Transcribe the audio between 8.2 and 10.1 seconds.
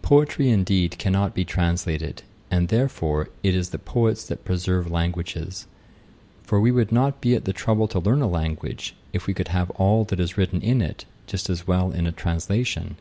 a language, if we could have all